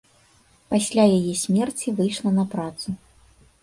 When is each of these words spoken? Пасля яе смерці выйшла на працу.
Пасля 0.71 1.05
яе 1.19 1.33
смерці 1.43 1.95
выйшла 2.01 2.29
на 2.43 2.51
працу. 2.59 3.01